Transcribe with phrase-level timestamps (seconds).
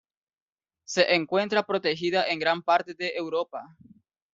[0.83, 3.77] Se encuentra protegida en gran parte de Europa.